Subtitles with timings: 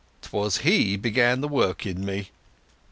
[0.23, 2.31] 'Twas he began the work in me."